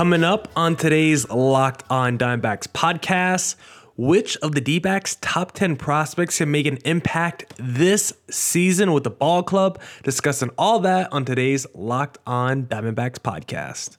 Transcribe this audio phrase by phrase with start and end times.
[0.00, 3.56] Coming up on today's Locked On Diamondbacks podcast,
[3.98, 9.04] which of the D backs' top 10 prospects can make an impact this season with
[9.04, 9.78] the ball club?
[10.02, 13.98] Discussing all that on today's Locked On Diamondbacks podcast.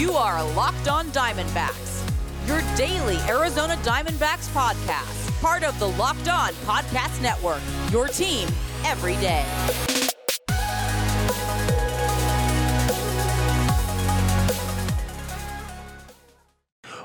[0.00, 2.08] You are Locked On Diamondbacks,
[2.46, 7.60] your daily Arizona Diamondbacks podcast, part of the Locked On Podcast Network,
[7.92, 8.48] your team
[8.84, 10.07] every day.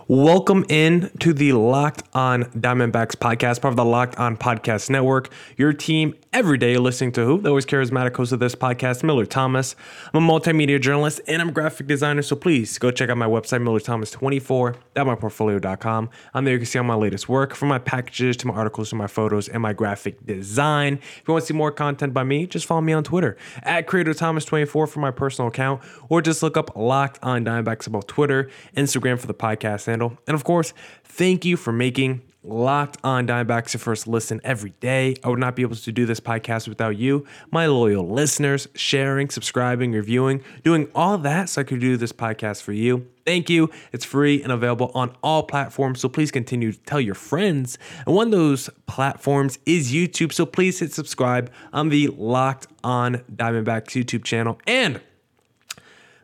[0.09, 5.29] Welcome in to the Locked On Diamondbacks podcast, part of the Locked On Podcast Network.
[5.55, 7.39] Your team every day listening to who?
[7.39, 9.77] The always charismatic host of this podcast, Miller Thomas.
[10.13, 13.27] I'm a multimedia journalist and I'm a graphic designer, so please go check out my
[13.27, 16.09] website, millerthomas24.myportfolio.com.
[16.33, 18.89] On there you can see all my latest work, from my packages to my articles
[18.89, 20.95] to my photos and my graphic design.
[20.95, 23.87] If you want to see more content by me, just follow me on Twitter at
[23.87, 29.17] CreatorThomas24 for my personal account, or just look up Locked On Diamondbacks about Twitter, Instagram
[29.17, 30.17] for the podcast handle.
[30.27, 35.15] And of course, thank you for making Locked On Diamondbacks your first listen every day.
[35.23, 39.29] I would not be able to do this podcast without you, my loyal listeners, sharing,
[39.29, 43.07] subscribing, reviewing, doing all that so I could do this podcast for you.
[43.25, 43.69] Thank you.
[43.93, 46.01] It's free and available on all platforms.
[46.01, 47.77] So please continue to tell your friends.
[48.05, 50.33] And one of those platforms is YouTube.
[50.33, 54.59] So please hit subscribe on the Locked On Diamondbacks YouTube channel.
[54.67, 54.99] And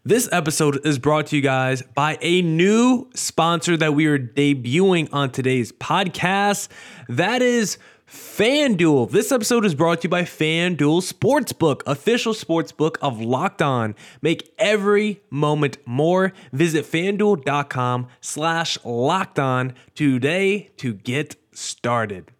[0.05, 5.09] this episode is brought to you guys by a new sponsor that we are debuting
[5.11, 6.69] on today's podcast.
[7.07, 9.11] That is FanDuel.
[9.11, 13.93] This episode is brought to you by FanDuel Sportsbook, official sportsbook of Locked On.
[14.21, 16.33] Make every moment more.
[16.51, 22.31] Visit fanduel.com slash locked on today to get started.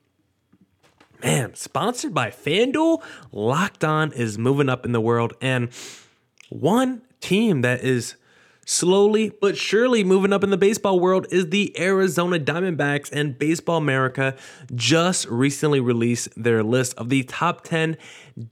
[1.22, 5.34] Man, sponsored by FanDuel, Locked On is moving up in the world.
[5.42, 5.70] And
[6.50, 8.16] one team that is
[8.66, 13.78] slowly but surely moving up in the baseball world is the Arizona Diamondbacks, and Baseball
[13.78, 14.36] America
[14.76, 17.98] just recently released their list of the top 10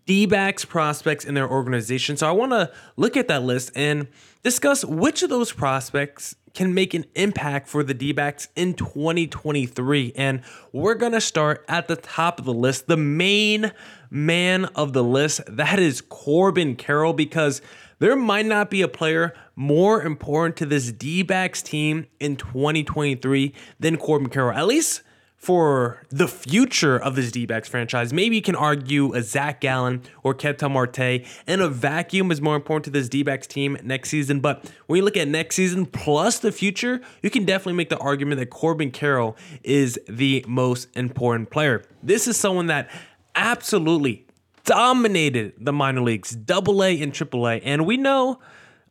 [0.05, 2.17] D backs prospects in their organization.
[2.17, 4.07] So I want to look at that list and
[4.41, 10.13] discuss which of those prospects can make an impact for the D backs in 2023.
[10.15, 10.41] And
[10.71, 13.71] we're going to start at the top of the list, the main
[14.09, 15.41] man of the list.
[15.47, 17.61] That is Corbin Carroll, because
[17.99, 23.53] there might not be a player more important to this D backs team in 2023
[23.79, 25.01] than Corbin Carroll, at least
[25.37, 28.11] for the future of this D backs franchise.
[28.11, 32.55] Maybe you can argue a Zach Gallen or Ketel Marte, and a vacuum is more
[32.55, 34.39] important to this D backs team next season.
[34.39, 37.99] But when you look at next season plus the future, you can definitely make the
[37.99, 41.83] argument that Corbin Carroll is the most important player.
[42.01, 42.89] This is someone that
[43.35, 44.26] absolutely
[44.67, 47.55] dominated the minor leagues, double A and triple A.
[47.61, 48.39] And we know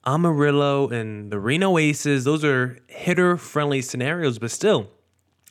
[0.05, 4.91] Amarillo and the Reno Aces, those are hitter friendly scenarios, but still,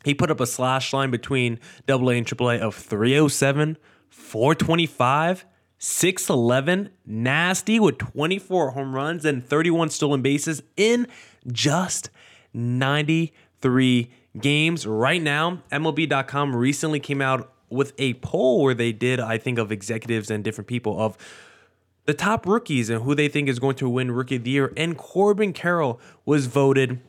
[0.03, 3.77] he put up a slash line between double A and triple A of 307,
[4.09, 5.45] 425,
[5.77, 11.07] 611, nasty with 24 home runs and 31 stolen bases in
[11.51, 12.09] just
[12.53, 14.87] 93 games.
[14.87, 19.71] Right now, MLB.com recently came out with a poll where they did, I think, of
[19.71, 21.17] executives and different people of
[22.05, 24.73] the top rookies and who they think is going to win Rookie of the Year.
[24.77, 26.99] And Corbin Carroll was voted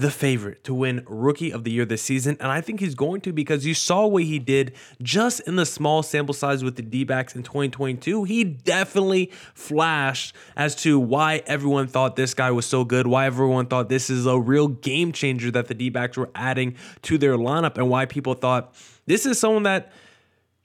[0.00, 2.38] the favorite to win Rookie of the Year this season.
[2.40, 4.72] And I think he's going to because you saw what he did
[5.02, 8.24] just in the small sample size with the D backs in 2022.
[8.24, 13.66] He definitely flashed as to why everyone thought this guy was so good, why everyone
[13.66, 17.36] thought this is a real game changer that the D backs were adding to their
[17.36, 18.74] lineup, and why people thought
[19.04, 19.92] this is someone that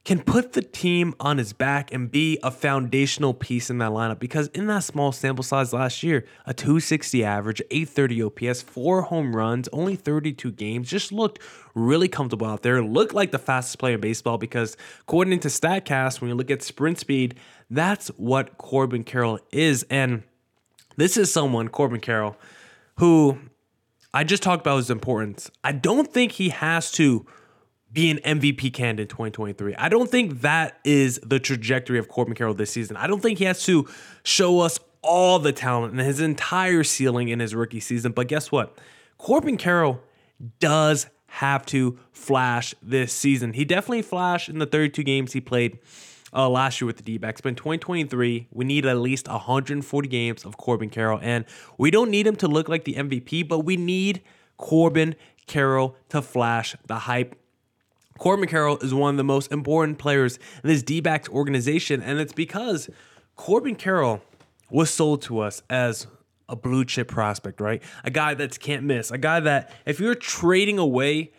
[0.06, 4.20] can put the team on his back and be a foundational piece in that lineup
[4.20, 9.36] because in that small sample size last year, a 260 average, 830 OPS, four home
[9.36, 11.40] runs, only 32 games, just looked
[11.74, 12.84] really comfortable out there.
[12.84, 16.62] Looked like the fastest player in baseball because according to StatCast, when you look at
[16.62, 17.36] sprint speed,
[17.72, 19.84] that's what Corbin Carroll is.
[19.90, 20.22] And
[20.98, 22.38] this is someone, Corbin Carroll,
[22.98, 23.40] who
[24.14, 25.50] I just talked about his importance.
[25.64, 27.26] I don't think he has to
[27.96, 29.74] be an MVP candidate in 2023.
[29.76, 32.98] I don't think that is the trajectory of Corbin Carroll this season.
[32.98, 33.88] I don't think he has to
[34.24, 38.12] show us all the talent and his entire ceiling in his rookie season.
[38.12, 38.78] But guess what?
[39.18, 40.02] Corbin Carroll
[40.60, 43.54] does have to flash this season.
[43.54, 45.80] He definitely flashed in the 32 games he played
[46.34, 47.40] uh, last year with the D backs.
[47.40, 51.20] But in 2023, we need at least 140 games of Corbin Carroll.
[51.22, 51.46] And
[51.78, 54.22] we don't need him to look like the MVP, but we need
[54.58, 55.16] Corbin
[55.48, 57.36] Carroll to flash the hype
[58.18, 62.20] Corbin Carroll is one of the most important players in this D backs organization, and
[62.20, 62.90] it's because
[63.36, 64.22] Corbin Carroll
[64.70, 66.08] was sold to us as
[66.48, 67.82] a blue chip prospect, right?
[68.04, 71.32] A guy that can't miss, a guy that if you're trading away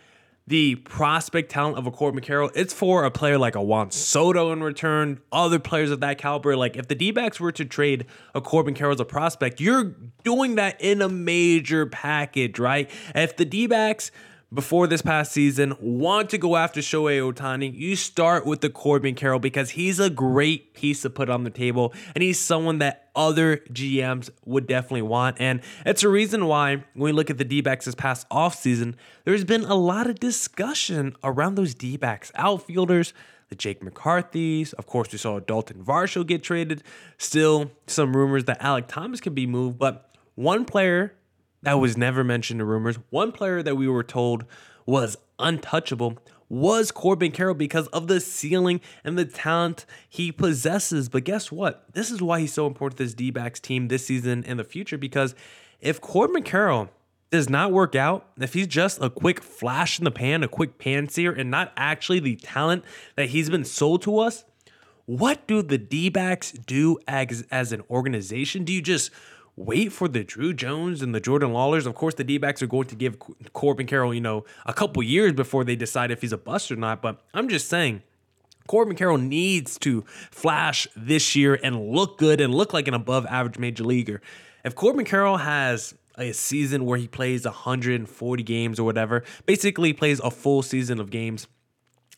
[0.48, 4.52] the prospect talent of a Corbin Carroll, it's for a player like a Juan Soto
[4.52, 6.56] in return, other players of that caliber.
[6.56, 9.96] Like if the D backs were to trade a Corbin Carroll as a prospect, you're
[10.22, 12.88] doing that in a major package, right?
[13.14, 14.12] If the D backs
[14.52, 19.14] before this past season want to go after Shohei Ohtani, you start with the Corbin
[19.14, 23.08] Carroll because he's a great piece to put on the table and he's someone that
[23.16, 25.36] other GMs would definitely want.
[25.40, 28.94] And it's a reason why when we look at the D backs this past offseason,
[29.24, 33.12] there's been a lot of discussion around those D backs, outfielders.
[33.48, 34.72] The Jake McCarthy's.
[34.72, 36.82] Of course, we saw Dalton Varsho get traded.
[37.16, 39.78] Still, some rumors that Alec Thomas can be moved.
[39.78, 41.14] But one player
[41.66, 42.96] that was never mentioned in rumors.
[43.10, 44.44] One player that we were told
[44.86, 46.16] was untouchable
[46.48, 51.08] was Corbin Carroll because of the ceiling and the talent he possesses.
[51.08, 51.84] But guess what?
[51.92, 54.64] This is why he's so important to this D backs team this season and the
[54.64, 55.34] future because
[55.80, 56.88] if Corbin Carroll
[57.32, 60.78] does not work out, if he's just a quick flash in the pan, a quick
[60.78, 62.84] pan seer, and not actually the talent
[63.16, 64.44] that he's been sold to us,
[65.06, 68.62] what do the D backs do as, as an organization?
[68.62, 69.10] Do you just
[69.56, 71.86] wait for the Drew Jones and the Jordan Lawlars.
[71.86, 73.16] Of course, the D backs are going to give
[73.52, 76.76] Corbin Carroll, you know, a couple years before they decide if he's a bust or
[76.76, 77.00] not.
[77.00, 78.02] But I'm just saying,
[78.66, 83.24] Corbin Carroll needs to flash this year and look good and look like an above
[83.26, 84.20] average major leaguer.
[84.64, 90.20] If Corbin Carroll has a season where he plays 140 games or whatever, basically plays
[90.20, 91.46] a full season of games,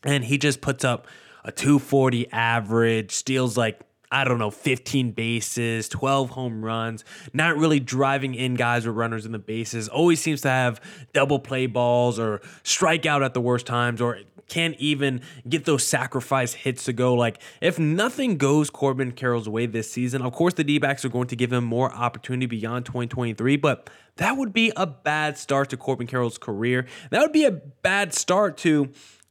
[0.03, 1.07] and he just puts up
[1.43, 7.79] a 240 average, steals like I don't know, 15 bases, 12 home runs, not really
[7.79, 10.81] driving in guys or runners in the bases, always seems to have
[11.13, 14.19] double play balls or strike out at the worst times or
[14.49, 17.13] can't even get those sacrifice hits to go.
[17.13, 21.09] Like, if nothing goes Corbin Carroll's way this season, of course, the D backs are
[21.09, 25.69] going to give him more opportunity beyond 2023, but that would be a bad start
[25.69, 26.87] to Corbin Carroll's career.
[27.11, 28.89] That would be a bad start to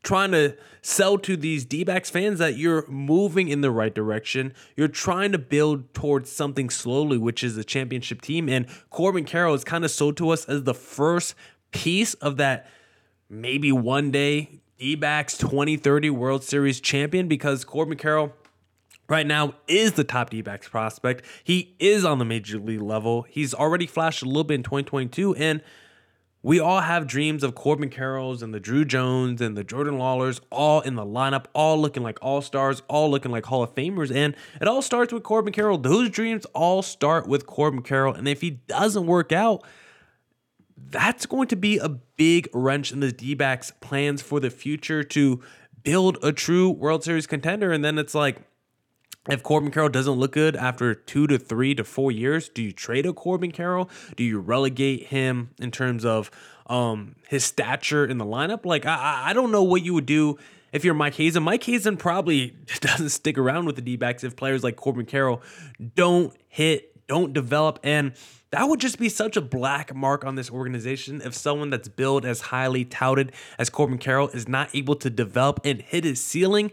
[0.09, 4.55] trying to sell to these D backs fans that you're moving in the right direction.
[4.75, 8.49] You're trying to build towards something slowly, which is a championship team.
[8.49, 11.35] And Corbin Carroll is kind of sold to us as the first
[11.73, 12.71] piece of that
[13.29, 18.33] maybe one day D backs 2030 World Series champion because Corbin Carroll.
[19.11, 21.25] Right now is the top D backs prospect.
[21.45, 23.27] He is on the major league level.
[23.29, 25.63] He's already flashed a little bit in 2022, and
[26.49, 30.41] we all have dreams of Corbin Carrolls and the Drew Jones and the Jordan Lawlars
[30.51, 34.11] all in the lineup, all looking like all stars, all looking like Hall of Famers.
[34.11, 35.77] And it all starts with Corbin Carroll.
[35.77, 38.15] Those dreams all start with Corbin Carroll.
[38.15, 39.63] And if he doesn't work out,
[40.79, 45.05] that's going to be a big wrench in the D backs' plans for the future
[45.05, 45.43] to
[45.83, 47.73] build a true World Series contender.
[47.73, 48.41] And then it's like,
[49.29, 52.73] if Corbin Carroll doesn't look good after two to three to four years, do you
[52.73, 53.91] trade a Corbin Carroll?
[54.17, 56.31] Do you relegate him in terms of
[56.67, 58.65] um, his stature in the lineup?
[58.65, 60.39] Like, I, I don't know what you would do
[60.73, 61.43] if you're Mike Hazen.
[61.43, 65.43] Mike Hazen probably doesn't stick around with the D backs if players like Corbin Carroll
[65.95, 67.79] don't hit, don't develop.
[67.83, 68.13] And
[68.51, 72.25] that would just be such a black mark on this organization if someone that's billed
[72.25, 76.73] as highly touted as Corbin Carroll is not able to develop and hit his ceiling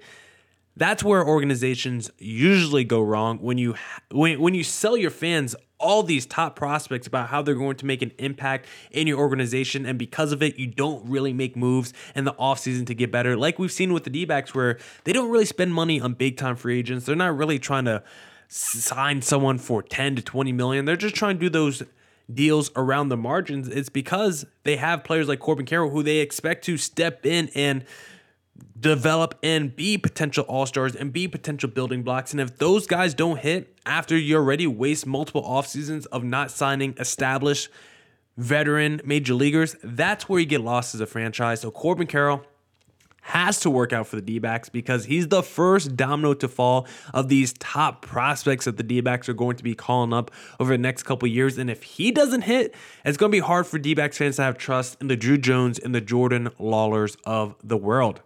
[0.77, 3.75] that's where organizations usually go wrong when you
[4.11, 7.85] when, when you sell your fans all these top prospects about how they're going to
[7.85, 11.93] make an impact in your organization and because of it you don't really make moves
[12.15, 13.35] in the offseason to get better.
[13.35, 16.55] Like we've seen with the D-backs where they don't really spend money on big time
[16.55, 17.05] free agents.
[17.05, 18.03] They're not really trying to
[18.47, 20.85] sign someone for 10 to 20 million.
[20.85, 21.83] They're just trying to do those
[22.33, 23.67] deals around the margins.
[23.67, 27.85] It's because they have players like Corbin Carroll who they expect to step in and
[28.79, 32.31] develop and be potential all stars and be potential building blocks.
[32.31, 36.51] And if those guys don't hit after you already waste multiple off seasons of not
[36.51, 37.69] signing established
[38.37, 41.61] veteran major leaguers, that's where you get lost as a franchise.
[41.61, 42.45] So Corbin Carroll
[43.21, 46.85] has to work out for the D backs because he's the first domino to fall
[47.11, 50.71] of these top prospects that the D backs are going to be calling up over
[50.71, 51.57] the next couple years.
[51.57, 54.43] And if he doesn't hit, it's going to be hard for D backs fans to
[54.43, 58.21] have trust in the Drew Jones and the Jordan Lawlars of the world.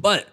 [0.00, 0.28] But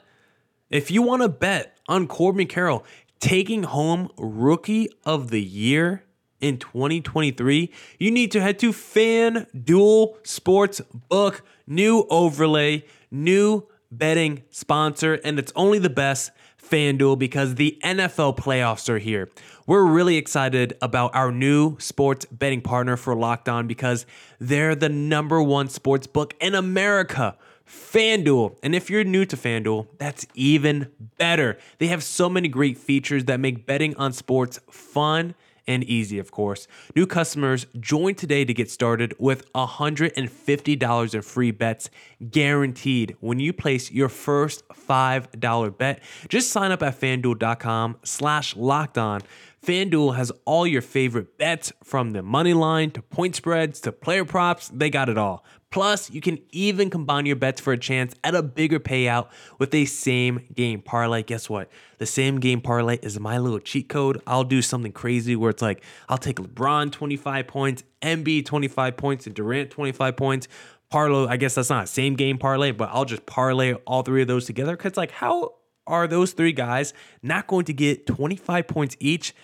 [0.69, 2.86] if you want to bet on Corbin Carroll
[3.19, 6.03] taking home Rookie of the Year
[6.39, 15.15] in 2023, you need to head to FanDuel Sports Book, new overlay, new betting sponsor,
[15.24, 16.31] and it's only the best.
[16.65, 19.29] FanDuel because the NFL playoffs are here.
[19.67, 24.07] We're really excited about our new sports betting partner for Locked On because
[24.39, 28.57] they're the number one sports book in America FanDuel.
[28.63, 31.57] And if you're new to FanDuel, that's even better.
[31.79, 35.36] They have so many great features that make betting on sports fun
[35.67, 36.67] and easy, of course.
[36.95, 41.89] New customers join today to get started with $150 in free bets
[42.29, 46.01] guaranteed when you place your first $5 bet.
[46.29, 49.22] Just sign up at fanduel.com slash locked on.
[49.65, 54.24] FanDuel has all your favorite bets from the money line to point spreads to player
[54.24, 54.69] props.
[54.69, 55.43] They got it all.
[55.72, 59.27] Plus, you can even combine your bets for a chance at a bigger payout
[59.60, 61.22] with a same game parlay.
[61.22, 61.69] Guess what?
[61.98, 64.22] The same game parlay is my little cheat code.
[64.25, 69.25] I'll do something crazy where it's like I'll take LeBron 25 points, Embiid 25 points,
[69.25, 70.48] and Durant 25 points.
[70.89, 74.22] Parlay, I guess that's not a same game parlay, but I'll just parlay all three
[74.22, 74.77] of those together.
[74.77, 75.55] Cause like, how
[75.88, 79.36] are those three guys not going to get 25 points each?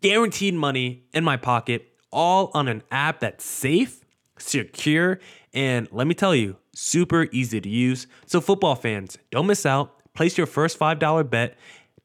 [0.00, 4.04] Guaranteed money in my pocket, all on an app that's safe,
[4.38, 5.20] secure,
[5.52, 8.06] and let me tell you, super easy to use.
[8.26, 9.94] So, football fans, don't miss out.
[10.14, 11.56] Place your first $5 bet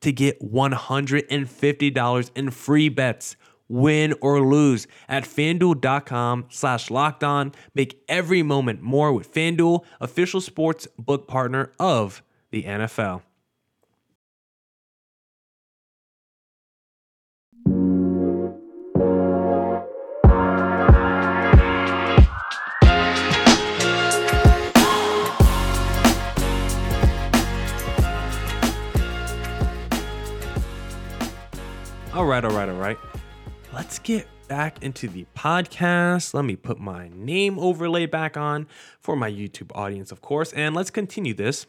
[0.02, 3.36] to get $150 in free bets
[3.70, 7.54] win or lose at fanduel.com slash locked on.
[7.74, 12.22] Make every moment more with FanDuel, official sports book partner of
[12.52, 13.22] the NFL.
[32.34, 32.98] Right, all right, all right.
[33.74, 36.34] Let's get back into the podcast.
[36.34, 38.66] Let me put my name overlay back on
[39.00, 41.68] for my YouTube audience, of course, and let's continue this.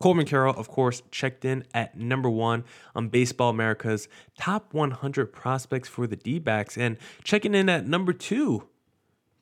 [0.00, 2.64] Corbin Carroll, of course, checked in at number one
[2.96, 8.12] on Baseball America's top 100 prospects for the D backs, and checking in at number
[8.12, 8.68] two,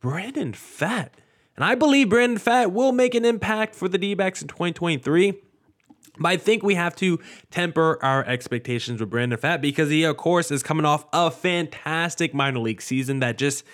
[0.00, 1.12] Brandon Pfaadt.
[1.56, 5.40] And I believe Brandon Pfaadt will make an impact for the D backs in 2023.
[6.20, 7.18] But I think we have to
[7.50, 12.34] temper our expectations with Brandon Pfaadt because he, of course, is coming off a fantastic
[12.34, 13.64] minor league season that just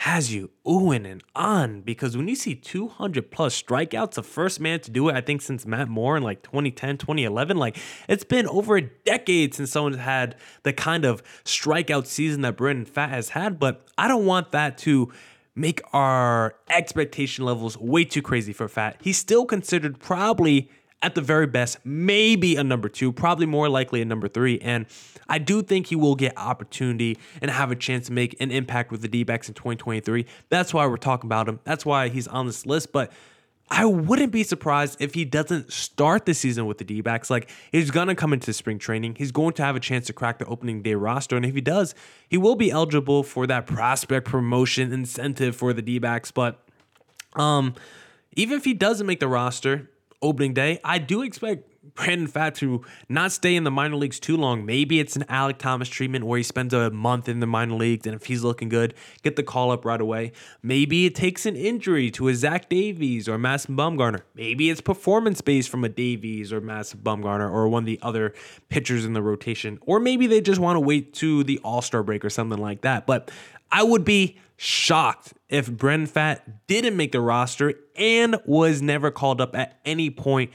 [0.00, 1.80] has you oohing and on.
[1.80, 5.40] Because when you see 200 plus strikeouts, the first man to do it, I think,
[5.42, 7.78] since Matt Moore in like 2010, 2011, like
[8.08, 12.84] it's been over a decade since someone's had the kind of strikeout season that Brandon
[12.84, 13.58] Pfaadt has had.
[13.58, 15.12] But I don't want that to
[15.54, 18.96] make our expectation levels way too crazy for Pfaadt.
[19.00, 20.68] He's still considered probably
[21.02, 24.58] at the very best, maybe a number two, probably more likely a number three.
[24.60, 24.86] And
[25.28, 28.90] I do think he will get opportunity and have a chance to make an impact
[28.90, 30.26] with the D backs in 2023.
[30.48, 31.60] That's why we're talking about him.
[31.64, 32.92] That's why he's on this list.
[32.92, 33.12] But
[33.68, 37.30] I wouldn't be surprised if he doesn't start the season with the D backs.
[37.30, 39.16] Like, he's going to come into spring training.
[39.16, 41.36] He's going to have a chance to crack the opening day roster.
[41.36, 41.94] And if he does,
[42.28, 46.30] he will be eligible for that prospect promotion incentive for the D backs.
[46.30, 46.62] But,
[47.34, 47.74] um,
[48.36, 49.90] even if he doesn't make the roster,
[50.22, 50.80] opening day.
[50.84, 54.66] I do expect Brandon Pfaadt to not stay in the minor leagues too long.
[54.66, 58.06] Maybe it's an Alec Thomas treatment where he spends a month in the minor leagues,
[58.06, 60.32] and if he's looking good, get the call up right away.
[60.62, 64.22] Maybe it takes an injury to a Zach Davies or Madison Bumgarner.
[64.34, 68.34] Maybe it's performance based from a Davies or Madison Bumgarner or one of the other
[68.68, 69.78] pitchers in the rotation.
[69.82, 72.82] Or maybe they just want to wait to the All Star break or something like
[72.82, 73.06] that.
[73.06, 73.30] But
[73.70, 79.40] I would be shocked if Brandon Pfaadt didn't make the roster and was never called
[79.40, 80.50] up at any point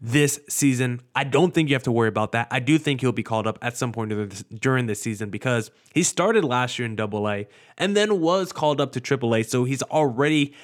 [0.00, 1.00] this season.
[1.14, 2.48] I don't think you have to worry about that.
[2.50, 6.02] I do think he'll be called up at some point during this season because he
[6.02, 7.46] started last year in Double A
[7.78, 9.44] and then was called up to Triple A.
[9.44, 10.54] So he's already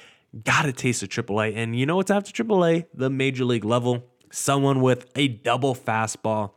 [0.43, 1.55] got a taste of Triple A.
[1.55, 2.85] And you know what's after Triple A?
[2.93, 4.05] The major league level.
[4.31, 6.51] Someone with a double fastball.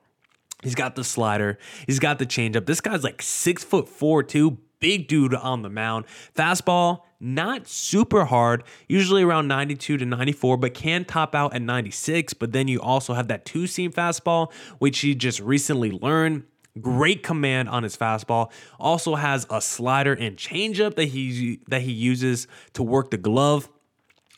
[0.63, 1.59] He's got the slider.
[1.87, 2.67] He's got the changeup.
[2.67, 6.05] This guy's like six foot four, too big dude on the mound.
[6.37, 12.35] Fastball, not super hard, usually around 92 to 94, but can top out at 96.
[12.35, 16.43] But then you also have that two seam fastball, which he just recently learned.
[16.81, 18.51] Great command on his fastball.
[18.81, 23.69] Also has a slider and changeup that he that he uses to work the glove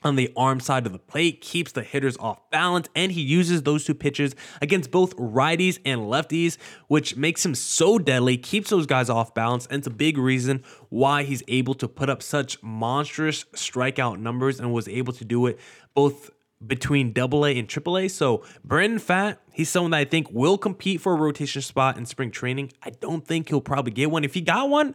[0.04, 3.62] on the arm side of the plate, keeps the hitters off balance, and he uses
[3.62, 6.58] those two pitches against both righties and lefties,
[6.88, 10.62] which makes him so deadly, keeps those guys off balance, and it's a big reason
[10.88, 15.46] why he's able to put up such monstrous strikeout numbers and was able to do
[15.46, 15.58] it
[15.94, 16.30] both
[16.66, 18.08] between double A and triple A.
[18.08, 22.06] So Brandon Pfaadt, he's someone that I think will compete for a rotation spot in
[22.06, 22.72] spring training.
[22.82, 24.24] I don't think he'll probably get one.
[24.24, 24.94] If he got one,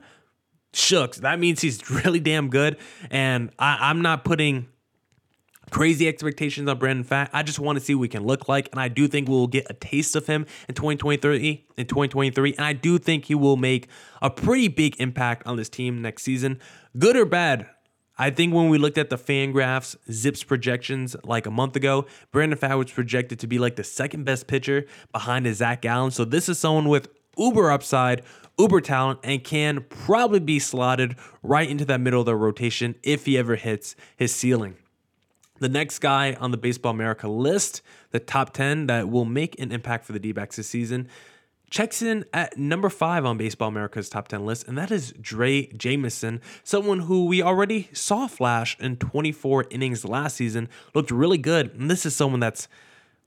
[0.74, 2.78] shucks, that means he's really damn good.
[3.10, 4.68] And I, I'm not putting
[5.70, 7.30] crazy expectations on Brandon Pfaadt.
[7.34, 9.48] I just want to see what we can look like, and I do think we'll
[9.48, 11.66] get a taste of him in 2023.
[11.78, 13.88] In 2023, and I do think he will make
[14.22, 16.60] a pretty big impact on this team next season,
[16.98, 17.70] good or bad.
[18.18, 22.60] I think when we looked at the Fangraphs Zips projections like a month ago, Brandon
[22.60, 26.12] Pfaadt was projected to be like the second best pitcher behind a Zach Gallen.
[26.12, 27.08] So this is someone with
[27.38, 28.24] uber upside,
[28.58, 33.26] uber talent, and can probably be slotted right into that middle of the rotation if
[33.26, 34.76] he ever hits his ceiling.
[35.60, 39.72] The next guy on the Baseball America list, the top 10 that will make an
[39.72, 41.08] impact for the D backs this season,
[41.70, 45.75] checks in at number five on Baseball America's top 10 list, and that is Drey
[45.75, 51.74] Jameson, someone who we already saw flash in 24 innings last season, looked really good.
[51.75, 52.68] And this is someone that's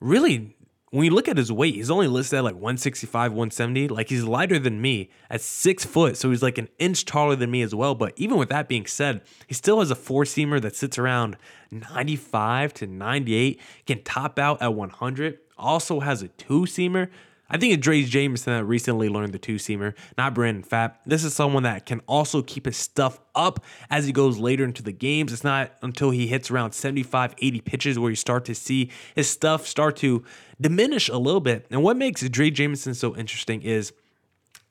[0.01, 0.57] really,
[0.93, 3.89] when you look at his weight, he's only listed at like 165, 170.
[3.89, 7.51] Like he's lighter than me at six foot, so he's like an inch taller than
[7.51, 7.95] me as well.
[7.95, 11.39] But even with that being said, he still has a four seamer that sits around
[11.71, 17.09] 95 to 98, can top out at 100, also has a two seamer
[17.53, 20.95] I think it's Drey Jameson that recently learned the two seamer, not Brandon Pfaadt.
[21.05, 24.83] This is someone that can also keep his stuff up as he goes later into
[24.83, 25.35] the games.
[25.35, 29.29] It's not until he hits around 75, 80 pitches where you start to see his
[29.29, 30.25] stuff start to
[30.63, 31.67] diminish a little bit.
[31.71, 33.93] And what makes Drey Jameson so interesting is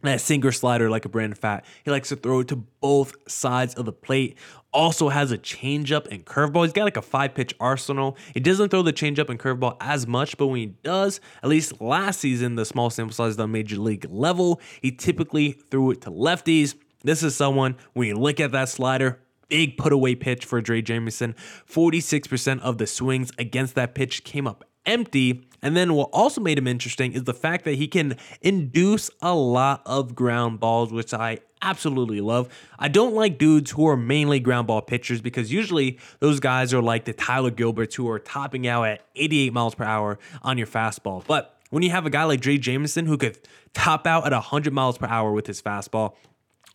[0.10, 1.62] that sinker slider like a Brandon Pfaadt.
[1.84, 4.38] He likes to throw it to both sides of the plate
[4.74, 6.64] also has a changeup and curveball.
[6.64, 8.18] He's got like a five pitch arsenal.
[8.34, 11.82] He doesn't throw the changeup and curveball as much, but when he does, at least
[11.82, 16.12] last season, the small sample size on major league level, he typically threw it to
[16.12, 16.76] lefties.
[17.04, 20.84] This is someone, when you look at that slider, big put away pitch for Drey
[20.84, 21.36] Jameson.
[21.68, 25.48] 46% of the swings against that pitch came up empty.
[25.62, 29.36] And then what also made him interesting is the fact that he can induce a
[29.36, 32.50] lot of ground balls, which I absolutely love.
[32.80, 36.82] I don't like dudes who are mainly ground ball pitchers because usually those guys are
[36.82, 40.68] like the Tyler Gilberts who are topping out at 88 miles per hour on your
[40.68, 41.24] fastball.
[41.26, 43.38] But when you have a guy like Drey Jameson who could
[43.74, 46.16] top out at 100 miles per hour with his fastball,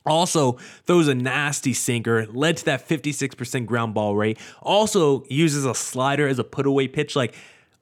[0.07, 0.53] also
[0.85, 4.39] throws a nasty sinker, led to that 56% ground ball rate.
[4.63, 7.17] Also uses a slider as a put away pitch.
[7.17, 7.35] Like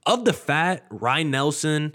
[0.06, 1.94] of the Pfaadt, Ryne Nelson,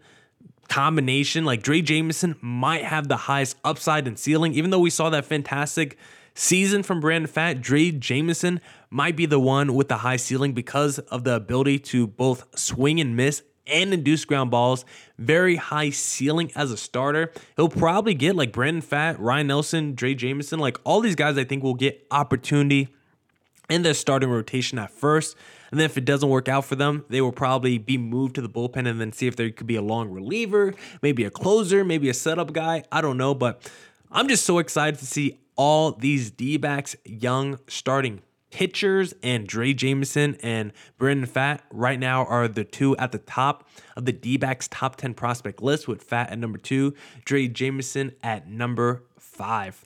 [0.67, 4.54] combination, like Drey Jameson might have the highest upside and ceiling.
[4.54, 5.98] Even though we saw that fantastic
[6.34, 11.00] season from Brandon Pfaadt, Drey Jameson might be the one with the high ceiling because
[11.00, 14.86] of the ability to both swing and miss and induce ground balls.
[15.17, 17.32] Very high ceiling as a starter.
[17.56, 21.43] He'll probably get like Brandon Pfaadt, Ryne Nelson, Drey Jameson, like all these guys I
[21.43, 22.89] think will get opportunity
[23.69, 25.36] in their starting rotation at first.
[25.71, 28.41] And then if it doesn't work out for them, they will probably be moved to
[28.41, 31.84] the bullpen and then see if there could be a long reliever, maybe a closer,
[31.84, 32.84] maybe a setup guy.
[32.91, 33.71] I don't know, but
[34.12, 39.75] I'm just so excited to see all these D backs, young starting pitchers, and Drey
[39.75, 44.38] Jameson and Brandon Pfaadt right now are the two at the top of the D
[44.38, 46.93] backs top 10 prospect list with Pfaadt at number two,
[47.25, 49.86] Drey Jameson at number five.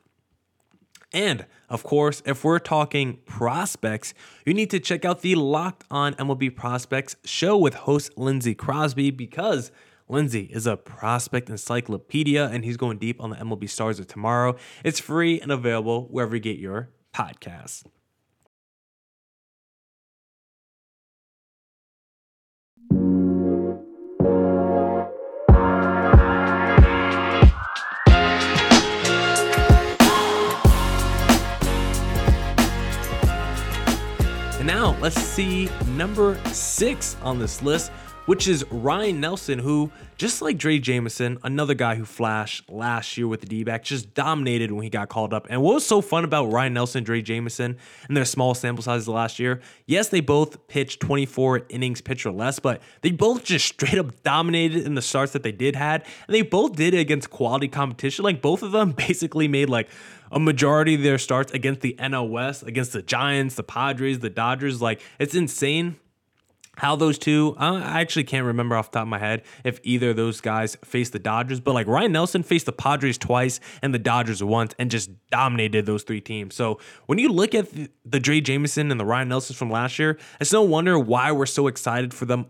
[1.13, 4.13] And of course, if we're talking prospects,
[4.45, 9.11] you need to check out the Locked On MLB Prospects show with host Lindsey Crosby
[9.11, 9.71] because
[10.09, 14.55] Lindsey is a prospect encyclopedia and he's going deep on the MLB stars of tomorrow.
[14.83, 17.83] It's free and available wherever you get your podcasts.
[35.03, 37.91] Let's see number six on this list,
[38.25, 43.27] which is Ryne Nelson, who, just like Drey Jameson, another guy who flashed last year
[43.27, 45.47] with the D back, just dominated when he got called up.
[45.49, 49.07] And what was so fun about Ryne Nelson, Drey Jameson, and their small sample sizes
[49.07, 49.61] last year?
[49.85, 54.23] Yes, they both pitched 24 innings pitch or less, but they both just straight up
[54.23, 56.05] dominated in the starts that they did had.
[56.27, 58.23] And they both did it against quality competition.
[58.23, 59.89] Like both of them basically made like
[60.31, 64.29] a majority of their starts against the NL West, against the Giants, the Padres, the
[64.29, 64.81] Dodgers.
[64.81, 65.97] Like it's insane
[66.77, 70.11] how those two I actually can't remember off the top of my head if either
[70.11, 73.93] of those guys faced the Dodgers, but like Ryne Nelson faced the Padres twice and
[73.93, 76.55] the Dodgers once and just dominated those three teams.
[76.55, 80.17] So when you look at the, Drey Jameson and the Ryan Nelsons from last year,
[80.39, 82.47] it's no wonder why we're so excited for them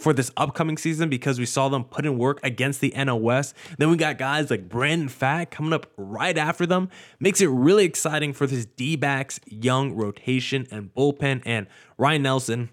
[0.00, 3.54] for this upcoming season because we saw them put in work against the West.
[3.76, 6.88] Then we got guys like Brandon Pfaadt coming up right after them.
[7.18, 11.42] Makes it really exciting for this D backs young rotation and bullpen.
[11.44, 11.66] And
[11.98, 12.70] Ryne Nelson,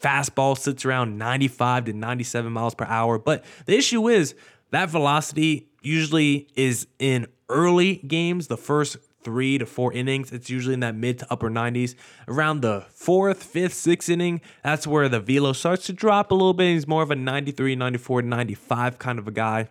[0.00, 3.18] fastball sits around 95 to 97 miles per hour.
[3.18, 4.34] But the issue is
[4.70, 10.32] that velocity usually is in early games, the first three to four innings.
[10.32, 11.94] It's usually in that mid to upper 90s.
[12.28, 16.54] Around the fourth, fifth, sixth inning, that's where the velo starts to drop a little
[16.54, 16.72] bit.
[16.72, 19.68] He's more of a 93, 94, 95 kind of a guy.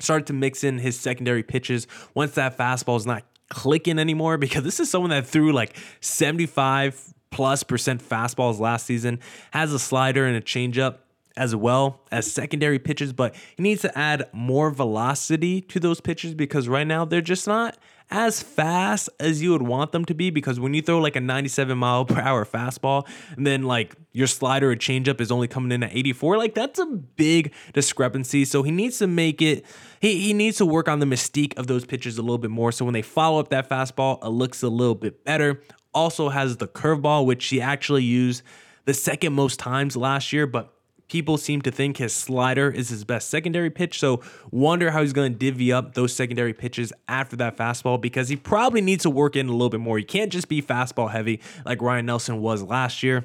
[0.00, 4.62] Started to mix in his secondary pitches once that fastball is not clicking anymore because
[4.62, 9.20] this is someone that threw like 75 plus percent fastballs last season,
[9.52, 10.98] has a slider and a changeup
[11.38, 16.34] as well as secondary pitches, but he needs to add more velocity to those pitches
[16.34, 17.78] because right now they're just not
[18.10, 21.20] as fast as you would want them to be because when you throw like a
[21.20, 25.70] 97 mile per hour fastball and then like your slider or changeup is only coming
[25.72, 28.44] in at 84 like that's a big discrepancy.
[28.44, 29.64] So he needs to make it
[30.00, 32.72] he, he needs to work on the mystique of those pitches a little bit more.
[32.72, 35.60] So when they follow up that fastball it looks a little bit better
[35.98, 38.42] also has the curveball which he actually used
[38.84, 40.72] the second most times last year but
[41.08, 43.98] people seem to think his slider is his best secondary pitch.
[43.98, 48.28] So wonder how he's going to divvy up those secondary pitches after that fastball because
[48.28, 49.98] he probably needs to work in a little bit more.
[49.98, 53.24] He can't just be fastball heavy like Ryne Nelson was last year.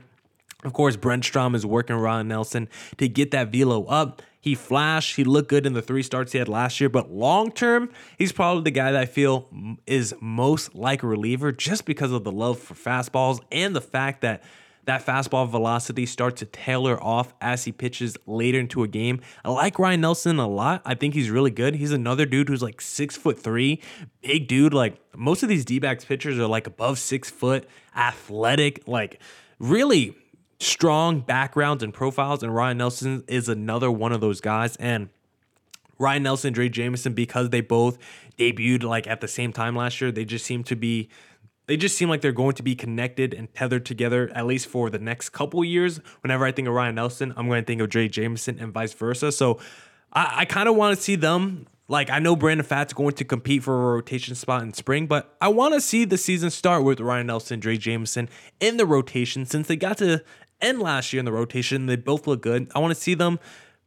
[0.64, 4.22] Of course, Brent Strom is working Ryne Nelson to get that velo up.
[4.44, 7.50] He flashed, he looked good in the three starts he had last year, but long
[7.50, 9.48] term, he's probably the guy that I feel
[9.88, 14.20] is most like a reliever just because of the love for fastballs and the fact
[14.20, 14.44] that
[14.84, 19.22] that fastball velocity starts to tailor off as he pitches later into a game.
[19.46, 20.82] I like Ryne Nelson a lot.
[20.84, 21.76] I think he's really good.
[21.76, 23.82] He's another dude who's like six foot three,
[24.22, 24.74] big dude.
[24.74, 29.22] Like most of these D backs pitchers are like above six foot, athletic, like
[29.58, 30.18] really
[30.64, 32.44] strong backgrounds and profiles.
[32.44, 34.76] And Ryne Nelson is another one of those guys.
[34.78, 35.10] And
[36.00, 37.98] Ryne Nelson, Drey Jameson, because they both
[38.38, 41.10] debuted like at the same time last year, they just seem to be
[41.66, 44.90] they just seem like they're going to be connected and tethered together at least for
[44.90, 46.02] the next couple years.
[46.22, 48.94] Whenever I think of Ryne Nelson, I'm going to think of Drey Jameson and vice
[48.94, 49.32] versa.
[49.32, 49.60] So
[50.12, 51.68] I, I kind of want to see them.
[51.88, 55.36] Like I know Brandon Pfaadt's going to compete for a rotation spot in spring, but
[55.40, 59.46] I want to see the season start with Ryne Nelson, Drey Jameson in the rotation
[59.46, 60.24] since they got to
[60.64, 61.86] end last year in the rotation.
[61.86, 62.72] They both look good.
[62.74, 63.40] I want to see them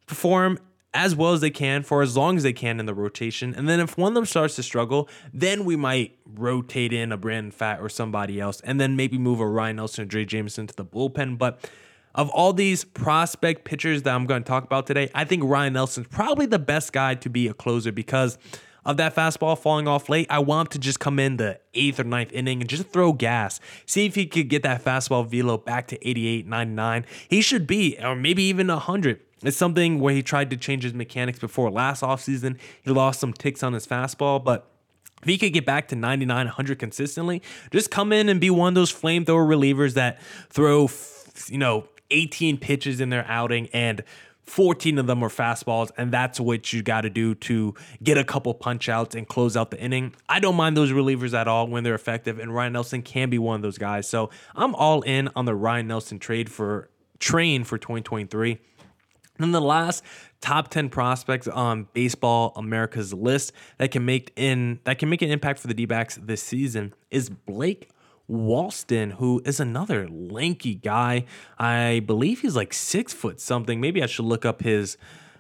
[0.07, 0.59] perform
[0.95, 3.55] as well as they can for as long as they can in the rotation.
[3.55, 7.19] And then if one of them starts to struggle, then we might rotate in a
[7.19, 10.67] Brandon Pfaadt or somebody else, and then maybe move a Ryne Nelson or Drey Jameson
[10.69, 11.37] to the bullpen.
[11.37, 11.69] But
[12.15, 15.75] of all these prospect pitchers that I'm going to talk about today, I think Ryne
[15.75, 18.39] Nelson's probably the best guy to be a closer because
[18.87, 20.27] of that fastball falling off late.
[20.31, 23.13] I want him to just come in the eighth or ninth inning and just throw
[23.13, 23.61] gas.
[23.85, 27.05] See if he could get that fastball velo back to 88, 99.
[27.29, 29.21] He should be, or maybe even 100.
[29.43, 32.59] It's something where he tried to change his mechanics before last offseason.
[32.83, 34.71] He lost some ticks on his fastball, but
[35.23, 38.69] if he could get back to 99, 100 consistently, just come in and be one
[38.69, 40.89] of those flamethrower relievers that throw,
[41.49, 44.05] you know, 18 pitches in their outing and
[44.47, 48.25] 14 of them are fastballs, and that's what you got to do to get a
[48.25, 50.15] couple punch outs and close out the inning.
[50.29, 53.39] I don't mind those relievers at all when they're effective, and Ryne Nelson can be
[53.39, 54.09] one of those guys.
[54.09, 58.59] So I'm all in on the Ryne Nelson trade for train for 2023.
[59.39, 60.03] And the last
[60.41, 65.31] top 10 prospects on Baseball America's list that can make in that can make an
[65.31, 67.91] impact for the D-backs this season is Blake
[68.31, 71.25] Walston, who is another lanky guy.
[71.59, 73.81] I believe he's like six foot something.
[73.81, 74.97] Maybe I should look up his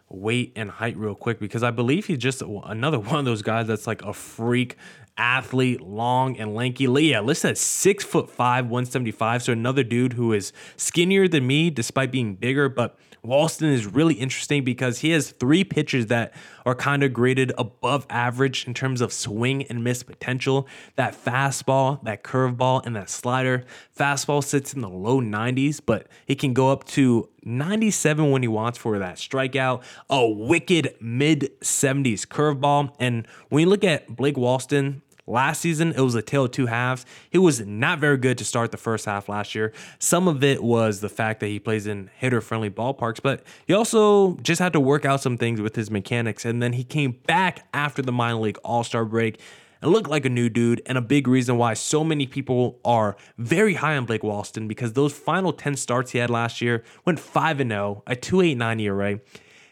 [0.09, 3.67] weight and height real quick because I believe he's just another one of those guys
[3.67, 4.77] that's like a freak
[5.19, 6.85] athlete, long and lanky.
[6.85, 9.43] Yeah, listed at six foot five, 175.
[9.43, 14.15] So another dude who is skinnier than me despite being bigger, but Walston is really
[14.15, 16.33] interesting because he has three pitches that
[16.65, 20.67] are kind of graded above average in terms of swing and miss potential.
[20.97, 23.65] That fastball, that curveball, and that slider.
[23.97, 28.49] Fastball sits in the low 90s, but he can go up to 97 when he
[28.49, 29.83] wants for that strikeout.
[30.11, 32.95] A wicked mid 70s curveball.
[32.99, 36.67] And when you look at Blake Walston, Last season, it was a tale of two
[36.67, 37.05] halves.
[37.31, 39.73] He was not very good to start the first half last year.
[39.99, 43.75] Some of it was the fact that he plays in hitter friendly ballparks, but he
[43.75, 46.45] also just had to work out some things with his mechanics.
[46.45, 49.41] And then he came back after the minor league all star break
[49.83, 50.81] and looked like a new dude.
[50.87, 54.93] And a big reason why so many people are very high on Blake Walston because
[54.93, 59.21] those final 10 starts he had last year went 5 0, a 2.89 ERA.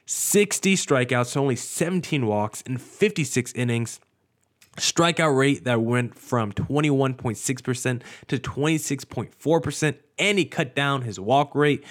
[0.06, 4.00] 60 strikeouts, only 17 walks in 56 innings
[4.76, 11.84] strikeout rate that went from 21.6% to 26.4%, and he cut down his walk rate.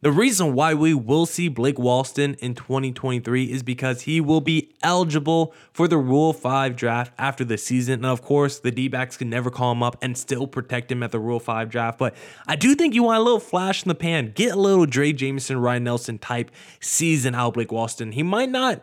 [0.00, 4.72] The reason why we will see Blake Walston in 2023 is because he will be
[4.80, 7.94] eligible for the Rule 5 draft after the season.
[7.94, 11.02] And of course, the D backs can never call him up and still protect him
[11.02, 11.98] at the Rule 5 draft.
[11.98, 12.14] But
[12.46, 14.30] I do think you want a little flash in the pan.
[14.36, 18.14] Get a little Drey Jameson, Ryne Nelson type season out Blake Walston.
[18.14, 18.80] He might not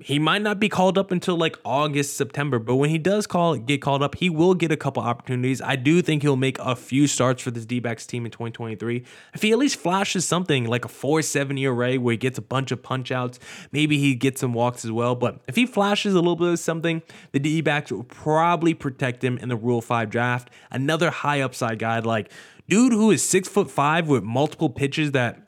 [0.00, 3.56] he might not be called up until like August, September, but when he does call
[3.56, 5.60] get called up, he will get a couple opportunities.
[5.60, 9.04] I do think he'll make a few starts for this D-backs team in 2023.
[9.34, 12.70] If he at least flashes something like a 4-7 ERA where he gets a bunch
[12.70, 13.40] of punch outs,
[13.72, 15.14] maybe he gets some walks as well.
[15.14, 19.36] But if he flashes a little bit of something, the D-backs will probably protect him
[19.38, 20.50] in the Rule 5 draft.
[20.70, 22.30] Another high upside guy like
[22.68, 25.40] dude who is six foot five with multiple pitches that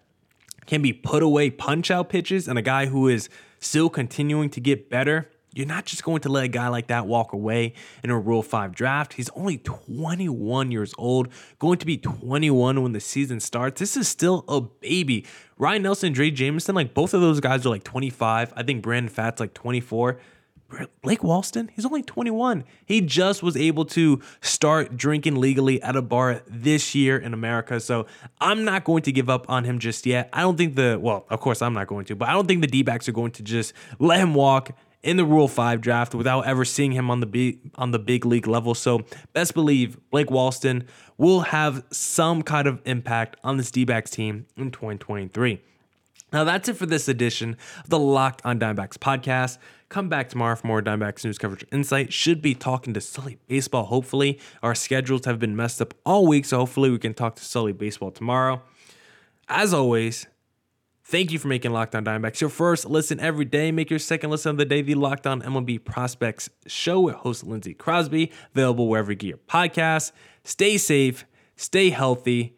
[0.66, 3.28] can be put away punch out pitches and a guy who is
[3.60, 7.06] still continuing to get better, you're not just going to let a guy like that
[7.06, 9.14] walk away in a Rule 5 draft.
[9.14, 13.80] He's only 21 years old, going to be 21 when the season starts.
[13.80, 15.26] This is still a baby.
[15.58, 18.52] Ryne Nelson, Drey Jameson, like both of those guys are like 25.
[18.56, 20.18] I think Brandon Pfaadt's like 24.
[21.02, 22.64] Blake Walston, he's only 21.
[22.86, 27.80] He just was able to start drinking legally at a bar this year in America.
[27.80, 28.06] So
[28.40, 30.28] I'm not going to give up on him just yet.
[30.32, 32.60] I don't think the, well, of course I'm not going to, but I don't think
[32.60, 34.70] the D backs are going to just let him walk
[35.02, 38.26] in the Rule 5 draft without ever seeing him on the big on the big
[38.26, 38.74] league level.
[38.74, 39.00] So
[39.32, 44.70] best believe Blake Walston will have some kind of impact on this D-backs team in
[44.70, 45.60] 2023.
[46.32, 49.58] Now that's it for this edition of the Locked on Diamondbacks podcast.
[49.90, 52.12] Come back tomorrow for more Diamondbacks news coverage insight.
[52.12, 54.38] Should be talking to Sully Baseball, hopefully.
[54.62, 57.72] Our schedules have been messed up all week, so hopefully we can talk to Sully
[57.72, 58.62] Baseball tomorrow.
[59.48, 60.28] As always,
[61.02, 63.72] thank you for making Lockdown on Diamondbacks your first listen every day.
[63.72, 67.42] Make your second listen of the day the Locked On MLB Prospects show with host
[67.42, 70.12] Lindsey Crosby, available wherever you get your podcasts.
[70.44, 71.26] Stay safe,
[71.56, 72.56] stay healthy.